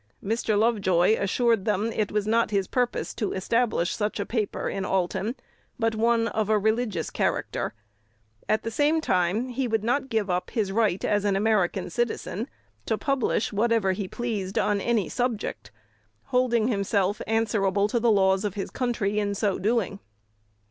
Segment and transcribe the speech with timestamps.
[0.23, 0.57] Mr.
[0.57, 5.35] Lovejoy assured them it was not his purpose to establish such a paper in Alton,
[5.77, 7.75] but one of a religious character:
[8.49, 12.49] at the same time he would not give up his right as an American citizen
[12.87, 15.69] to publish whatever he pleased on any subject,
[16.33, 19.99] holding himself answerable to the laws of his country in so doing.